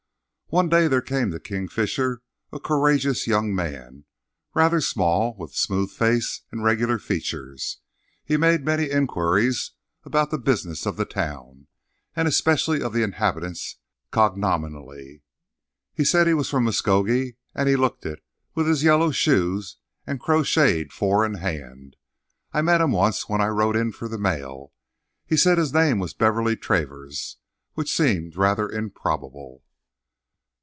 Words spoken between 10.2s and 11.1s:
the business of the